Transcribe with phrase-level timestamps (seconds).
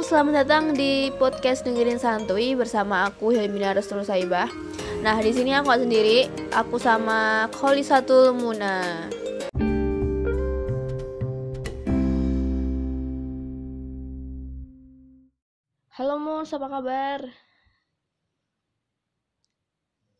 [0.00, 4.48] selamat datang di podcast dengerin santuy bersama aku Hilmina Restru Saibah.
[5.04, 6.24] Nah, di sini aku sendiri,
[6.56, 8.80] aku sama Kholi Satu Muna.
[15.92, 17.20] Halo Mus, apa kabar?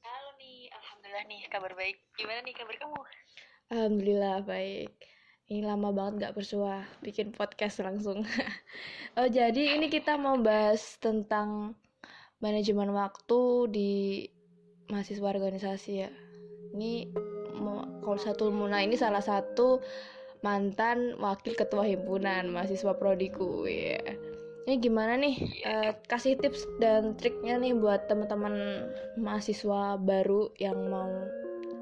[0.04, 1.96] Halo nih, alhamdulillah nih kabar baik.
[2.20, 3.00] Gimana nih kabar kamu?
[3.72, 4.92] Alhamdulillah baik.
[5.50, 8.22] Ini lama banget gak bersua bikin podcast langsung.
[9.18, 11.74] oh, jadi ini kita mau bahas tentang
[12.38, 13.90] manajemen waktu di
[14.94, 16.10] mahasiswa organisasi ya.
[16.70, 17.10] Ini
[17.98, 19.82] kalau satu Muna ini salah satu
[20.46, 23.98] mantan wakil ketua himpunan mahasiswa prodiku ya.
[24.70, 25.34] Ini gimana nih?
[25.66, 28.86] Uh, kasih tips dan triknya nih buat teman-teman
[29.18, 31.10] mahasiswa baru yang mau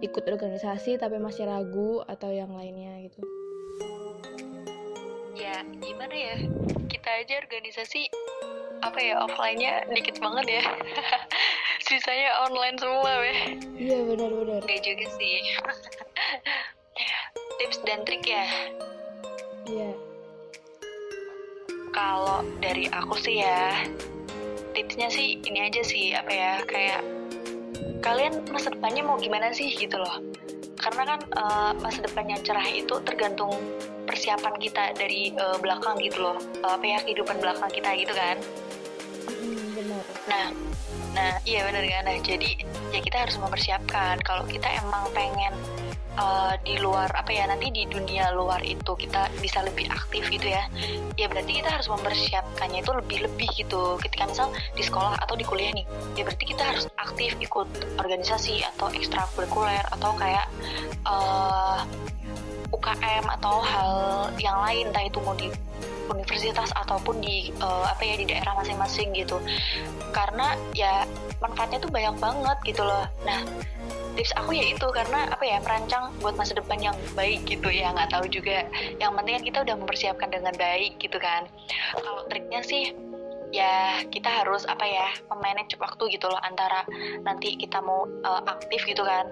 [0.01, 3.38] ikut organisasi tapi masih ragu atau yang lainnya gitu
[5.39, 6.37] ya gimana ya?
[6.91, 8.11] Kita aja organisasi
[8.83, 10.65] apa ya offline-nya dikit banget ya.
[11.87, 13.41] Sisanya online semua weh.
[13.79, 15.39] Iya benar-benar Gak juga sih.
[17.63, 18.47] Tips dan trik ya?
[19.71, 19.91] Iya.
[21.95, 23.75] Kalau dari aku sih ya
[24.79, 27.03] tipsnya sih ini aja sih apa ya kayak
[28.01, 30.23] kalian masa depannya mau gimana sih gitu loh.
[30.79, 33.51] Karena kan uh, masa depan yang cerah itu tergantung
[34.07, 36.39] persiapan kita dari uh, belakang gitu loh.
[36.63, 38.37] Apa ya kehidupan belakang kita gitu kan.
[39.27, 40.05] Hmm, benar.
[40.31, 40.47] Nah
[41.17, 42.03] nah iya benar kan.
[42.07, 42.51] Nah jadi
[42.95, 44.23] ya kita harus mempersiapkan.
[44.23, 45.53] Kalau kita emang pengen
[46.19, 50.51] uh, di luar apa ya nanti di dunia luar itu kita bisa lebih aktif gitu
[50.51, 50.67] ya.
[51.15, 53.97] Ya berarti kita harus mempersiapkannya itu lebih lebih gitu.
[54.03, 55.87] Ketika misal di sekolah atau di kuliah nih
[56.19, 57.69] ya berarti kita harus aktif ikut
[58.03, 60.47] organisasi atau ekstrakurikuler atau kayak
[61.07, 63.93] uh, eh, UKM atau hal
[64.37, 65.49] yang lain entah itu mau di
[66.09, 69.39] universitas ataupun di uh, apa ya di daerah masing-masing gitu.
[70.11, 71.05] Karena ya
[71.39, 73.05] manfaatnya tuh banyak banget gitu loh.
[73.25, 73.41] Nah
[74.19, 77.95] tips aku ya itu karena apa ya merancang buat masa depan yang baik gitu ya
[77.95, 78.67] nggak tahu juga.
[78.99, 81.47] Yang penting kan kita udah mempersiapkan dengan baik gitu kan.
[81.95, 82.91] Kalau triknya sih
[83.49, 86.85] ya kita harus apa ya memanage waktu gitu loh antara
[87.25, 89.25] nanti kita mau uh, aktif gitu kan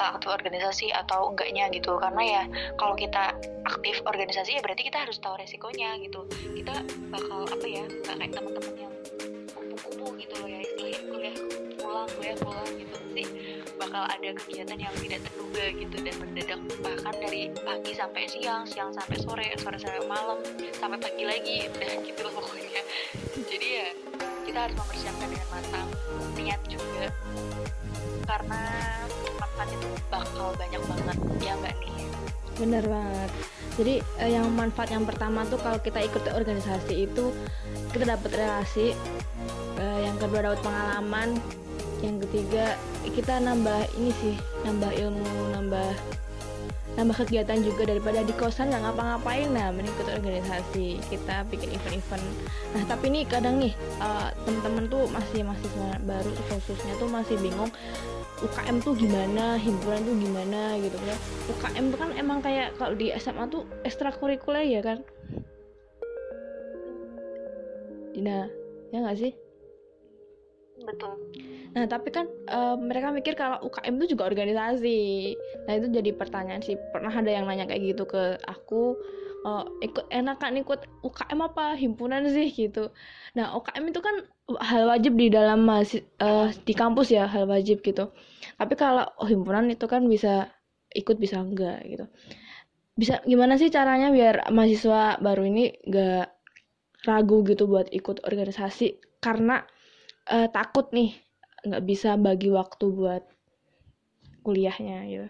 [0.00, 2.00] uh, aktif organisasi atau enggaknya gitu.
[2.00, 2.42] Karena ya
[2.80, 3.36] kalau kita
[3.68, 6.24] aktif organisasi ya berarti kita harus tahu resikonya gitu.
[6.30, 6.74] Kita
[7.12, 8.92] bakal apa ya nggak kayak teman-teman yang
[9.52, 11.36] kupu-kupu gitu loh ya istilahnya kuliah
[11.76, 12.96] pulang kuliah pulang gitu.
[13.12, 13.26] Sih
[13.76, 16.60] bakal ada kegiatan yang tidak terduga gitu dan mendadak.
[16.80, 20.40] Bahkan dari pagi sampai siang siang sampai sore sore sampai malam
[20.72, 22.68] sampai pagi lagi udah gitu loh pokoknya
[23.58, 23.88] jadi ya
[24.46, 25.88] kita harus mempersiapkan dengan matang
[26.38, 27.06] niat juga.
[28.22, 28.62] Karena
[29.34, 31.92] manfaat itu bakal banyak banget ya mbak nih?
[32.54, 33.30] Bener banget.
[33.74, 37.34] Jadi eh, yang manfaat yang pertama tuh kalau kita ikut organisasi itu
[37.90, 38.94] kita dapat relasi
[39.74, 41.42] eh, yang kedua dapat pengalaman
[41.98, 42.78] yang ketiga
[43.10, 45.90] kita nambah ini sih nambah ilmu nambah
[46.98, 52.24] nambah kegiatan juga daripada di kosan nggak ngapa-ngapain nah ikut organisasi kita bikin event-event
[52.74, 53.70] nah tapi nih kadang nih
[54.02, 55.70] uh, temen-temen tuh masih masih
[56.02, 57.70] baru khususnya tuh masih bingung
[58.38, 61.16] UKM tuh gimana, himpunan tuh gimana gitu ya.
[61.50, 65.02] UKM tuh kan emang kayak kalau di SMA tuh ekstrakurikuler ya kan?
[68.14, 68.46] Nah,
[68.94, 69.34] ya nggak sih?
[70.84, 71.14] Betul.
[71.76, 75.34] Nah tapi kan uh, mereka mikir kalau UKM itu juga organisasi.
[75.68, 76.74] Nah itu jadi pertanyaan sih.
[76.90, 78.96] Pernah ada yang nanya kayak gitu ke aku
[79.44, 82.48] uh, ikut enakan ikut UKM apa himpunan sih?
[82.48, 82.88] Gitu.
[83.36, 84.26] Nah UKM itu kan
[84.64, 88.10] hal wajib di dalam masih uh, di kampus ya hal wajib gitu.
[88.56, 90.48] Tapi kalau himpunan itu kan bisa
[90.96, 92.06] ikut bisa enggak gitu.
[92.98, 96.34] Bisa gimana sih caranya biar mahasiswa baru ini gak
[97.06, 98.98] ragu gitu buat ikut organisasi?
[99.22, 99.62] Karena
[100.28, 101.16] uh, takut nih
[101.66, 103.24] nggak bisa bagi waktu buat
[104.46, 105.28] kuliahnya gitu.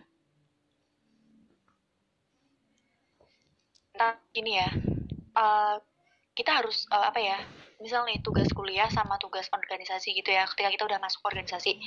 [3.99, 4.71] Nah, ini ya,
[5.35, 5.77] uh,
[6.39, 7.39] kita harus uh, apa ya?
[7.83, 10.47] Misalnya tugas kuliah sama tugas organisasi gitu ya.
[10.47, 11.79] Ketika kita udah masuk organisasi,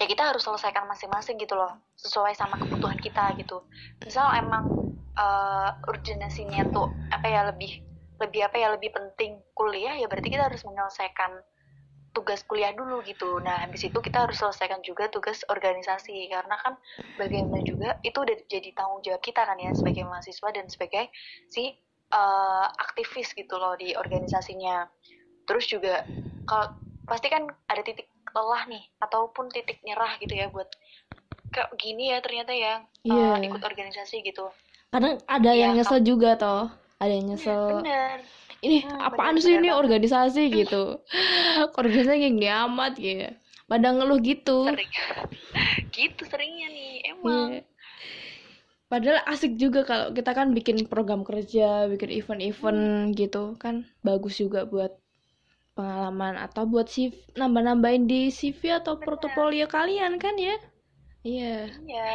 [0.00, 3.60] ya kita harus selesaikan masing-masing gitu loh, sesuai sama kebutuhan kita gitu.
[4.00, 4.68] Misal emang
[5.16, 7.84] uh, urgensinya tuh apa ya lebih
[8.20, 11.40] lebih apa ya lebih penting kuliah ya berarti kita harus menyelesaikan
[12.10, 13.38] tugas kuliah dulu gitu.
[13.38, 16.74] Nah, habis itu kita harus selesaikan juga tugas organisasi karena kan
[17.14, 21.06] bagaimana juga itu udah jadi tanggung jawab kita kan ya sebagai mahasiswa dan sebagai
[21.50, 21.74] si
[22.10, 24.90] uh, aktivis gitu loh di organisasinya.
[25.46, 26.02] Terus juga
[26.46, 26.74] kalau
[27.06, 30.70] pasti kan ada titik lelah nih ataupun titik nyerah gitu ya buat
[31.50, 33.34] kayak gini ya ternyata ya yeah.
[33.34, 34.50] uh, ikut organisasi gitu.
[34.90, 36.66] Kadang ada ya, yang nyesel juga toh,
[36.98, 37.82] ada yang nyesel.
[37.82, 38.26] Bener
[38.66, 39.82] ini Hmm, apaan bener, sih bener ini banget.
[39.82, 40.82] organisasi gitu
[41.80, 43.28] organisasi gini amat gitu
[43.70, 44.90] pada ngeluh gitu sering
[45.96, 47.62] gitu seringnya nih emang Iya.
[48.90, 52.82] Padahal asik juga kalau kita kan bikin program kerja, bikin event-event
[53.14, 54.92] gitu kan bagus juga buat
[55.78, 59.06] pengalaman atau buat CV, nambah-nambahin di CV atau Bener.
[59.06, 60.56] portofolio kalian kan ya?
[61.22, 61.54] Iya.
[61.86, 62.08] Iya.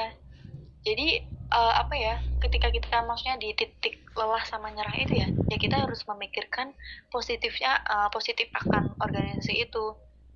[0.86, 1.08] Jadi
[1.56, 2.16] eh, apa ya?
[2.44, 6.76] Ketika kita maksudnya di titik lelah sama nyerah itu ya, ya kita harus memikirkan
[7.10, 9.96] positifnya eh, positif akan organisasi itu.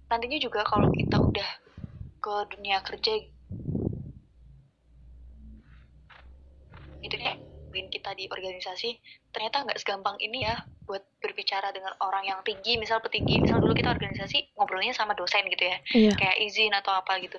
[0.10, 1.50] Nantinya juga kalau kita udah
[2.20, 3.14] ke dunia kerja
[7.00, 7.34] gitu ya,
[7.72, 9.00] mungkin kita di organisasi
[9.32, 13.78] ternyata nggak segampang ini ya buat berbicara dengan orang yang tinggi, misal petinggi, misal dulu
[13.78, 16.14] kita organisasi ngobrolnya sama dosen gitu ya Iya.
[16.18, 17.38] kayak izin atau apa gitu.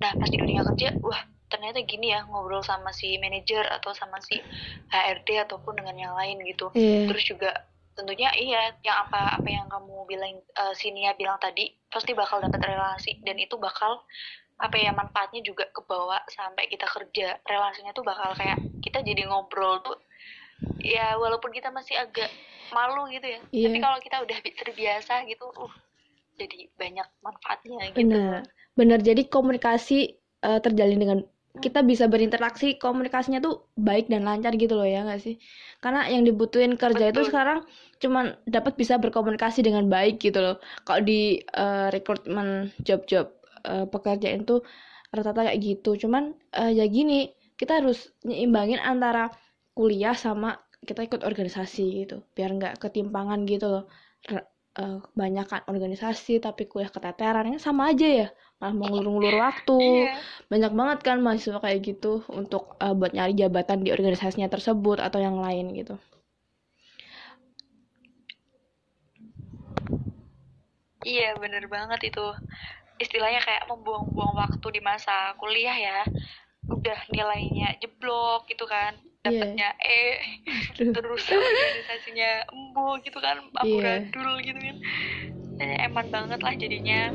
[0.00, 1.18] Nah, pas di dunia kerja, wah
[1.52, 4.40] ternyata gini ya ngobrol sama si manajer atau sama si
[4.88, 6.72] HRD ataupun dengan yang lain gitu.
[6.72, 7.12] Iya.
[7.12, 7.50] Terus juga
[7.92, 12.40] tentunya iya yang apa apa yang kamu bilang eh, si Nia bilang tadi pasti bakal
[12.40, 14.00] dapat relasi dan itu bakal
[14.56, 19.28] apa ya manfaatnya juga ke bawah sampai kita kerja relasinya tuh bakal kayak kita jadi
[19.28, 19.98] ngobrol tuh
[20.80, 22.30] ya walaupun kita masih agak
[22.72, 23.68] malu gitu ya Iya.
[23.68, 25.72] tapi kalau kita udah bi- terbiasa gitu uh
[26.40, 28.48] jadi banyak manfaatnya gitu Benar.
[28.72, 28.98] Benar.
[29.04, 29.98] Jadi komunikasi
[30.40, 31.18] eh, terjalin dengan
[31.60, 35.36] kita bisa berinteraksi komunikasinya tuh baik dan lancar gitu loh ya nggak sih?
[35.84, 37.28] Karena yang dibutuhin kerja itu Betul.
[37.28, 37.58] sekarang
[38.00, 40.56] cuman dapat bisa berkomunikasi dengan baik gitu loh.
[40.88, 43.28] Kalau di eh, rekrutmen job-job
[43.68, 44.64] eh, pekerjaan tuh
[45.12, 46.08] rata-rata kayak gitu.
[46.08, 47.28] Cuman eh, ya gini,
[47.60, 49.28] kita harus nyimbangin antara
[49.76, 50.56] kuliah sama
[50.88, 52.24] kita ikut organisasi gitu.
[52.32, 53.84] Biar nggak ketimpangan gitu loh.
[54.24, 54.48] Re-
[54.80, 58.28] eh, kebanyakan organisasi tapi kuliah keteteran kan sama aja ya
[58.62, 59.74] malah mengulur-ngulur waktu
[60.06, 60.14] Iya.
[60.46, 65.18] banyak banget kan mahasiswa kayak gitu untuk eh, buat nyari jabatan di organisasinya tersebut atau
[65.18, 65.98] yang lain gitu
[71.02, 72.22] Iya bener banget itu
[73.02, 76.06] istilahnya kayak membuang-buang waktu di masa kuliah ya
[76.70, 78.94] udah nilainya jeblok gitu kan
[79.26, 79.26] Iya.
[79.26, 79.98] dapatnya E
[80.78, 80.94] Aduh.
[80.94, 83.58] terus organisasinya embo gitu kan Iya.
[83.66, 84.76] amburadul gitu kan
[85.62, 87.14] Eh, eman banget lah jadinya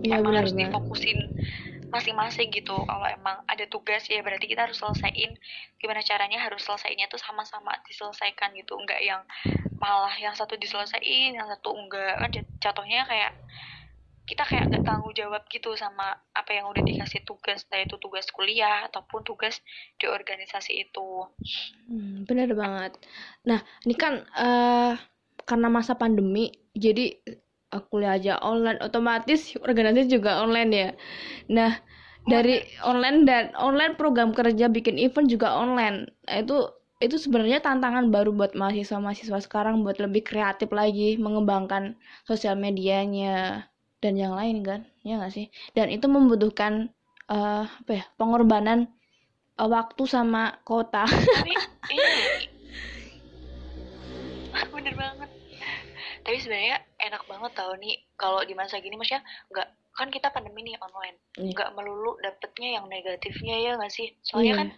[0.00, 1.18] Iya emang benar harus banget difokusin
[1.90, 2.76] masing-masing gitu.
[2.86, 5.34] Kalau emang ada tugas ya berarti kita harus selesaiin
[5.82, 8.78] gimana caranya harus selesainya tuh sama-sama diselesaikan gitu.
[8.78, 9.20] Enggak yang
[9.82, 12.14] malah yang satu diselesaiin yang satu enggak.
[12.22, 13.34] Kan jat- jatuhnya kayak
[14.30, 18.30] kita kayak nggak tanggung jawab gitu sama apa yang udah dikasih tugas entah itu tugas
[18.30, 19.58] kuliah ataupun tugas
[19.98, 21.26] di organisasi itu.
[21.90, 22.94] Hmm, benar banget.
[23.50, 24.94] Nah ini kan eh
[25.42, 27.18] karena masa pandemi jadi
[27.90, 28.82] kuliah aja online.
[28.82, 30.90] Otomatis organisasi juga online ya.
[31.50, 31.72] Nah
[32.26, 33.24] dari online.
[33.24, 36.10] dan online program kerja bikin event juga online.
[36.28, 36.56] Nah, itu
[37.00, 41.96] itu sebenarnya tantangan baru buat mahasiswa-mahasiswa sekarang buat lebih kreatif lagi mengembangkan
[42.28, 43.64] sosial medianya
[44.04, 45.48] dan yang lain kan ya nggak sih?
[45.72, 46.92] Dan itu membutuhkan
[47.32, 48.84] eh, apa ya pengorbanan
[49.56, 51.56] eh, waktu sama kota tapi
[51.94, 52.52] ini
[54.68, 55.30] bener banget.
[56.20, 60.62] Tapi sebenarnya enak banget tau nih kalau di masa gini maksudnya nggak kan kita pandemi
[60.62, 61.50] nih online Iya.
[61.50, 64.60] nggak melulu dapetnya yang negatifnya ya nggak sih soalnya Iya.
[64.62, 64.68] kan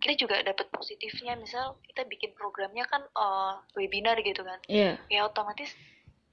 [0.00, 4.96] kita juga dapet positifnya misal kita bikin programnya kan eh, webinar gitu kan Iya.
[5.10, 5.74] ya otomatis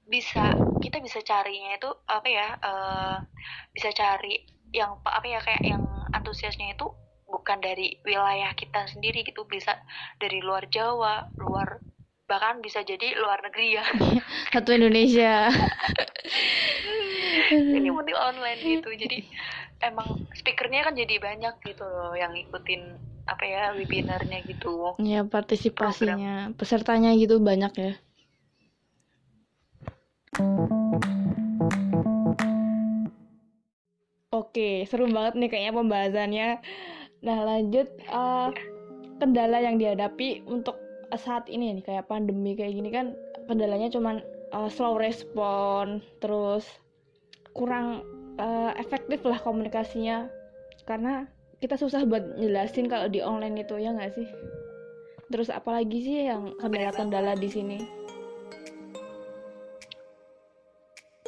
[0.08, 3.16] bisa kita bisa carinya itu apa ya eh,
[3.74, 5.82] bisa cari yang apa ya kayak yang
[6.14, 6.86] antusiasnya itu
[7.28, 9.76] bukan dari wilayah kita sendiri gitu bisa
[10.16, 11.80] dari luar Jawa luar
[12.28, 13.84] bahkan bisa jadi luar negeri ya.
[14.52, 15.48] Satu Indonesia.
[17.48, 19.24] Ini murni online gitu jadi
[19.80, 24.92] emang speakernya kan jadi banyak gitu loh yang ngikutin apa ya webinarnya gitu.
[25.00, 27.92] Ya partisipasinya pesertanya gitu banyak ya.
[34.28, 36.48] Oke, seru banget nih kayaknya pembahasannya.
[37.24, 38.48] Nah, lanjut eh,
[39.18, 43.16] kendala yang dihadapi untuk saat ini nih kayak pandemi kayak gini kan
[43.48, 44.20] kendalanya cuman
[44.52, 46.68] eh, slow respon, terus
[47.56, 48.04] kurang
[48.36, 50.28] eh, efektif lah komunikasinya
[50.84, 51.24] karena
[51.58, 54.28] kita susah buat jelasin kalau di online itu ya nggak sih?
[55.28, 57.78] Terus apalagi sih yang kendala-kendala di sini?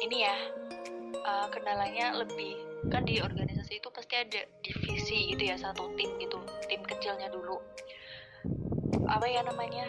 [0.01, 0.35] ini ya
[1.13, 2.57] eh, kendalanya lebih
[2.89, 7.61] kan di organisasi itu pasti ada divisi gitu ya satu tim gitu tim kecilnya dulu
[9.11, 9.85] apa ya namanya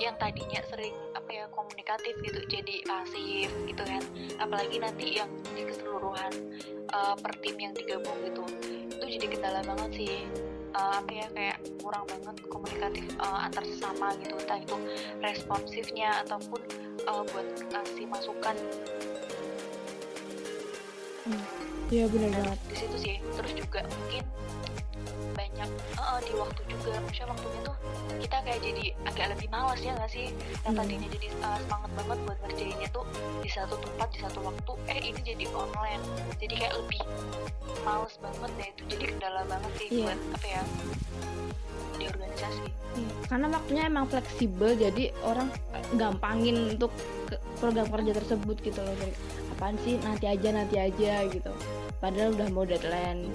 [0.00, 4.02] yang tadinya sering apa ya komunikatif gitu jadi pasif gitu kan
[4.42, 6.32] apalagi nanti yang di keseluruhan
[6.90, 8.42] eh, per tim yang digabung gitu
[8.98, 10.26] itu jadi kendala banget sih
[10.76, 14.76] uh, apa ya kayak kurang banget komunikatif uh, antar sesama gitu entah itu
[15.20, 16.60] responsifnya ataupun
[17.08, 18.56] uh, buat ngasih masukan
[21.28, 21.44] hmm.
[21.92, 22.58] Iya benar banget.
[22.72, 23.16] Di situ sih.
[23.36, 24.24] Terus juga mungkin
[25.62, 26.98] banyak uh, di waktu juga.
[27.06, 27.76] Maksudnya waktunya tuh
[28.18, 30.26] kita kayak jadi agak lebih malas ya nggak sih?
[30.66, 30.80] Yang hmm.
[30.82, 33.04] tadinya jadi uh, semangat banget buat ngerjainnya tuh
[33.42, 36.02] di satu tempat di satu waktu eh ini jadi online.
[36.42, 37.02] Jadi kayak lebih
[37.86, 38.82] males banget deh itu.
[38.90, 40.02] Jadi kendala banget sih yeah.
[40.10, 40.62] buat apa ya
[41.92, 42.66] di organisasi.
[42.66, 43.14] Yeah.
[43.24, 45.48] karena waktunya emang fleksibel jadi orang
[45.96, 46.92] gampangin untuk
[47.56, 48.94] program kerja tersebut gitu loh.
[48.98, 49.14] Dari
[49.56, 49.96] apaan sih?
[50.02, 51.52] Nanti aja nanti aja gitu.
[52.02, 53.30] Padahal udah mau deadline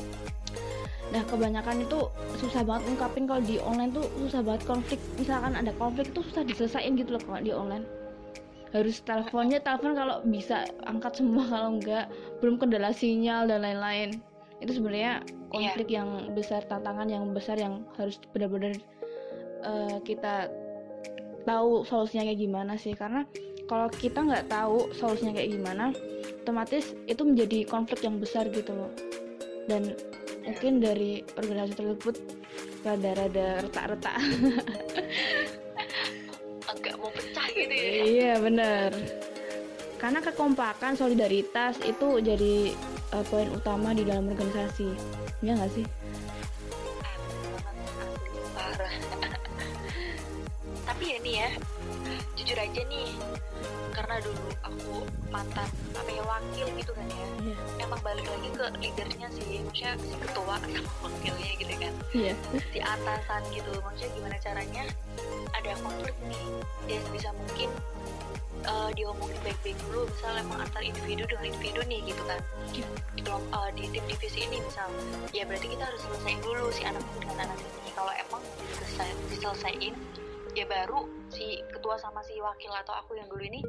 [1.11, 1.99] Nah kebanyakan itu
[2.43, 4.99] susah banget ungkapin kalau di online tuh susah banget konflik.
[5.15, 7.85] Misalkan ada konflik itu susah diselesain gitu loh kalau di online.
[8.75, 12.11] Harus teleponnya telepon kalau bisa angkat semua kalau enggak
[12.43, 14.19] belum kendala sinyal dan lain-lain.
[14.59, 15.23] Itu sebenarnya
[15.53, 16.03] konflik yeah.
[16.03, 18.75] yang besar tantangan yang besar yang harus benar-benar
[19.63, 20.51] uh, kita
[21.47, 22.91] tahu solusinya kayak gimana sih.
[22.91, 23.23] Karena
[23.71, 25.95] kalau kita nggak tahu solusinya kayak gimana
[26.43, 28.91] otomatis itu menjadi konflik yang besar gitu loh.
[29.67, 29.95] Dan
[30.47, 32.15] mungkin dari organisasi tersebut
[32.87, 34.15] rada-rada retak-retak.
[36.71, 37.91] Agak mau pecah gitu ya.
[38.07, 38.91] Iya bener
[39.97, 42.69] karena kekompakan solidaritas itu jadi
[43.17, 44.93] uh, poin utama di dalam organisasi.
[45.41, 45.85] Ya nggak sih
[48.55, 48.95] parah
[50.87, 51.49] tapi ya nih ya
[52.39, 53.09] jujur aja nih
[53.91, 54.93] karena dulu aku
[55.33, 55.65] mantan
[55.97, 57.83] apa ya wakil gitu kan ya yeah.
[57.83, 62.35] emang balik lagi ke leadernya sih maksudnya si ketua sama wakilnya gitu kan yeah.
[62.71, 64.83] si atasan gitu maksudnya gimana caranya
[65.57, 66.45] ada konflik nih
[66.85, 67.69] ya sebisa mungkin
[68.65, 72.39] uh, diomongin baik-baik dulu misal emang antar individu dengan individu nih gitu kan
[72.73, 72.81] di,
[73.17, 74.89] di, uh, di tim divisi ini misal
[75.31, 77.91] ya berarti kita harus selesaiin dulu si anak dengan anak ini.
[77.95, 78.43] Kalau emang
[78.77, 79.95] selesai diselesaiin
[80.57, 83.61] ya baru si ketua sama si wakil atau aku yang dulu ini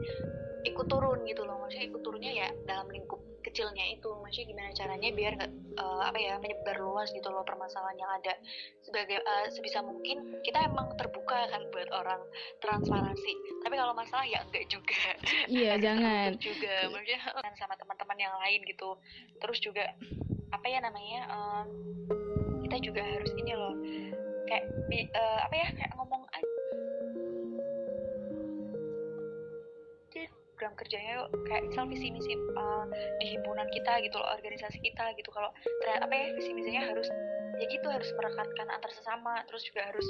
[0.64, 1.60] ikut turun gitu loh.
[1.62, 4.08] Maksudnya ikut turunnya ya dalam lingkup kecilnya itu.
[4.08, 8.34] Maksudnya gimana caranya biar nggak uh, apa ya menyebar luas gitu loh permasalahan yang ada.
[8.82, 12.20] Sebagai uh, sebisa mungkin kita emang terbuka kan buat orang
[12.64, 13.32] transparansi.
[13.62, 15.02] Tapi kalau masalah ya enggak juga.
[15.48, 16.36] Iya jangan.
[16.40, 16.88] juga.
[16.92, 17.20] Maksudnya
[17.60, 18.96] sama teman-teman yang lain gitu.
[19.40, 19.86] Terus juga
[20.48, 21.68] apa ya namanya um,
[22.68, 23.74] kita juga harus ini loh
[24.44, 24.64] kayak
[25.16, 26.22] uh, apa ya kayak ngomong
[30.58, 32.82] program kerjanya yuk kayak misal visi misi uh,
[33.22, 35.30] di himpunan kita gitu loh organisasi kita gitu.
[35.30, 35.54] Kalau
[35.86, 37.06] apa ya visi misinya harus
[37.58, 40.06] ya gitu harus merekatkan antar sesama terus juga harus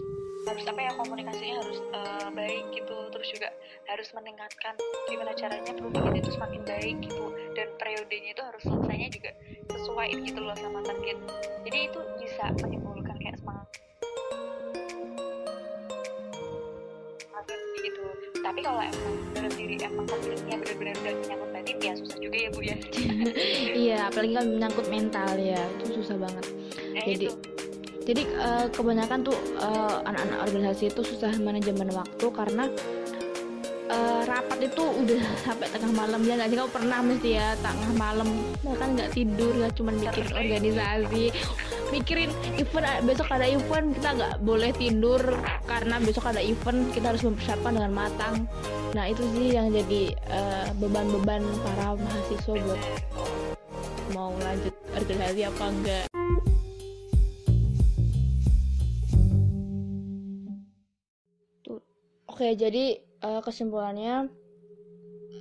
[0.47, 3.49] harus apa ya komunikasinya harus uh, baik gitu terus juga
[3.89, 4.75] harus meningkatkan
[5.09, 7.25] gimana caranya program itu semakin baik gitu
[7.57, 9.31] dan periodenya itu harus selesainya juga
[9.79, 11.19] sesuai gitu loh sama target.
[11.67, 13.69] Jadi itu bisa menimbulkan kayak semangat.
[17.79, 18.03] Gitu.
[18.43, 22.49] Tapi kalau emang dalam diri emang konfliknya benar-benar udah menyangkut batin ya susah juga ya
[22.51, 22.77] bu ya.
[23.89, 25.63] Iya apalagi kalau menyangkut mental ya.
[25.79, 26.47] Itu susah banget
[27.15, 27.37] jadi itu.
[28.09, 32.69] jadi uh, kebanyakan tuh uh, anak-anak organisasi itu susah manajemen waktu karena
[33.89, 36.21] uh, rapat itu udah sampai tengah malam.
[36.25, 36.57] Ya nggak sih?
[36.57, 38.29] Kau pernah mesti ya tengah malam.
[38.63, 41.25] Bahkan nggak tidur nggak cuma mikirin organisasi.
[41.89, 45.23] Mikirin event eh, besok ada event kita nggak boleh tidur
[45.65, 48.35] karena besok ada event kita harus mempersiapkan dengan matang.
[48.93, 52.81] Nah itu sih yang jadi uh, beban-beban para mahasiswa buat
[54.13, 56.08] mau lanjut organisasi apa enggak
[62.39, 62.95] Oke, jadi
[63.27, 64.31] uh, kesimpulannya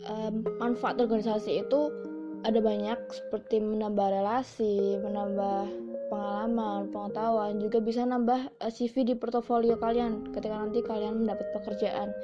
[0.10, 1.94] um, manfaat organisasi itu
[2.42, 5.70] ada banyak seperti menambah relasi, menambah
[6.10, 12.18] pengalaman, pengetahuan, juga bisa nambah eh, CV di portofolio kalian ketika nanti kalian mendapat pekerjaan,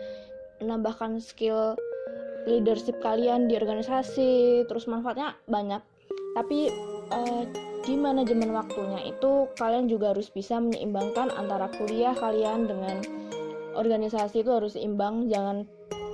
[0.58, 1.78] menambahkan skill
[2.50, 5.86] leadership kalian di organisasi, terus manfaatnya banyak.
[6.34, 6.74] Tapi
[7.14, 7.46] uh,
[7.86, 13.06] di manajemen waktunya itu kalian juga harus bisa menyeimbangkan antara kuliah kalian dengan
[13.74, 15.68] organisasi itu harus imbang jangan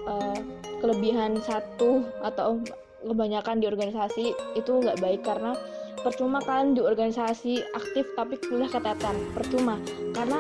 [0.08, 0.40] uh,
[0.80, 2.60] kelebihan satu atau
[3.04, 5.56] kebanyakan di organisasi itu nggak baik karena
[6.00, 9.76] percuma kalian di organisasi aktif tapi kuliah keteteran percuma.
[10.16, 10.40] Karena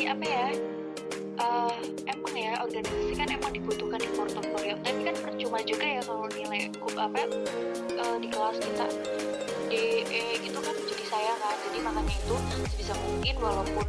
[0.00, 0.46] ya apa ya
[1.40, 1.74] uh,
[2.08, 4.76] emang ya organisasi kan emang dibutuhkan di portofolio.
[4.84, 6.68] Tapi kan percuma juga ya kalau nilai
[7.00, 7.22] apa
[7.96, 8.86] uh, di kelas kita
[9.70, 11.54] di eh, gitu kan jadi saya kan.
[11.70, 12.34] Jadi makanya itu
[12.74, 13.86] sebisa mungkin walaupun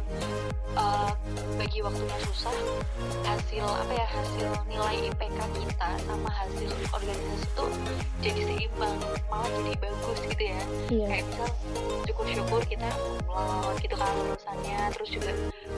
[0.78, 1.12] uh,
[1.58, 2.54] bagi waktunya susah
[3.26, 7.64] hasil apa ya hasil nilai IPK kita sama hasil organisasi itu
[8.22, 8.96] jadi seimbang
[9.26, 10.62] malah jadi bagus gitu ya.
[10.88, 11.06] Iya.
[11.10, 11.48] Kayak misal
[12.06, 12.88] syukur-syukur kita
[13.26, 14.80] umlaut gitu kan lulusannya.
[14.94, 15.32] Terus juga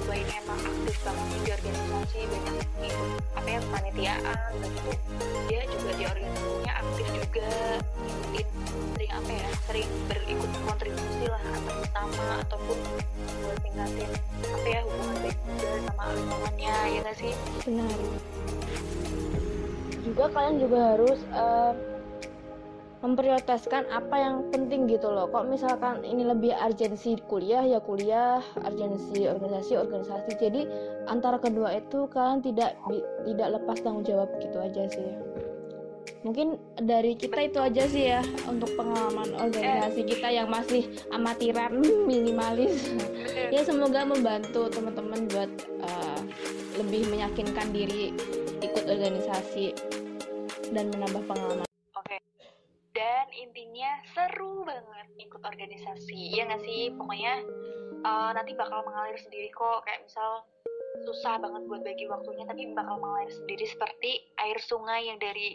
[0.05, 1.84] baik emang aktif banget di organisasi
[4.65, 4.91] gitu
[5.49, 7.51] dia juga di organisasinya aktif juga
[8.01, 8.47] ngikutin
[8.95, 12.79] sering apa ya sering berikut kontribusi lah atas utama ataupun
[13.45, 14.11] buat tingkatin
[14.45, 17.33] apa ya hubungan baik juga sama lingkungannya ya nggak sih?
[17.65, 17.99] Benar.
[20.05, 21.73] Juga kalian juga harus eh,
[23.05, 25.29] memprioritaskan apa yang penting gitu loh.
[25.29, 30.31] Kok misalkan ini lebih urgensi kuliah ya kuliah urgensi organisasi organisasi.
[30.41, 30.63] Jadi
[31.05, 32.81] antara kedua itu kalian tidak
[33.29, 35.13] tidak lepas tanggung jawab gitu aja sih.
[36.25, 42.89] Mungkin dari kita itu aja sih ya untuk pengalaman organisasi kita yang masih amatiran minimalis.
[43.53, 45.53] Ya semoga membantu teman-teman buat
[45.85, 46.21] uh,
[46.81, 48.17] lebih meyakinkan diri
[48.65, 49.77] ikut organisasi
[50.73, 52.19] dan menambah pengalaman Oke.
[52.95, 56.35] Dan intinya seru banget ikut organisasi.
[56.35, 56.93] Ya nggak sih?
[56.97, 57.45] Pokoknya
[58.05, 59.85] eh, nanti bakal mengalir sendiri kok.
[59.85, 60.31] Kayak misal
[61.05, 65.53] susah banget buat bagi waktunya, tapi bakal mengalir sendiri seperti air sungai yang dari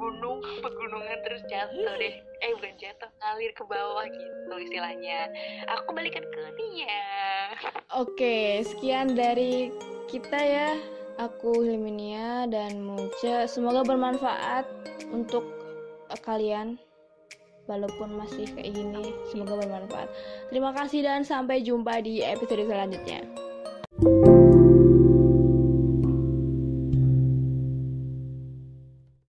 [0.00, 2.14] gunung pegunungan terus jatuh deh.
[2.40, 5.28] Eh bukan jatuh, ngalir ke bawah gitu istilahnya.
[5.78, 7.04] Aku balikan ke dia.
[7.92, 9.68] Oke, sekian dari
[10.08, 10.70] kita ya.
[11.20, 13.44] Aku Hilminia dan Muja.
[13.44, 14.64] Semoga bermanfaat
[15.12, 15.44] untuk
[16.08, 16.80] eh, kalian.
[17.70, 20.10] Walaupun masih kayak gini, semoga bermanfaat.
[20.50, 23.22] Terima kasih dan sampai jumpa di episode selanjutnya.